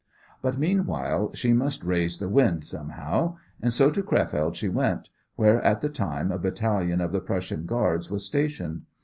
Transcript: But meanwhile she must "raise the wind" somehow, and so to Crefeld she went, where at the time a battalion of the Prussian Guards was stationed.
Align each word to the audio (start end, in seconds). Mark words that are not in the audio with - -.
But 0.41 0.57
meanwhile 0.57 1.31
she 1.35 1.53
must 1.53 1.83
"raise 1.83 2.17
the 2.17 2.27
wind" 2.27 2.63
somehow, 2.65 3.35
and 3.61 3.71
so 3.71 3.91
to 3.91 4.01
Crefeld 4.01 4.55
she 4.55 4.67
went, 4.67 5.11
where 5.35 5.61
at 5.61 5.81
the 5.81 5.89
time 5.89 6.31
a 6.31 6.39
battalion 6.39 7.01
of 7.01 7.11
the 7.11 7.21
Prussian 7.21 7.67
Guards 7.67 8.09
was 8.09 8.25
stationed. 8.25 8.81